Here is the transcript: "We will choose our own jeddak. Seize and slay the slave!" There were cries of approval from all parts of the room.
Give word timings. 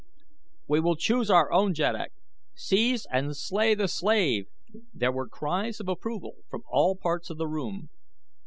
"We 0.67 0.79
will 0.79 0.95
choose 0.95 1.29
our 1.29 1.51
own 1.51 1.75
jeddak. 1.75 2.11
Seize 2.55 3.05
and 3.11 3.37
slay 3.37 3.75
the 3.75 3.87
slave!" 3.87 4.47
There 4.95 5.11
were 5.11 5.29
cries 5.29 5.79
of 5.79 5.87
approval 5.87 6.37
from 6.49 6.63
all 6.71 6.95
parts 6.95 7.29
of 7.29 7.37
the 7.37 7.47
room. 7.47 7.91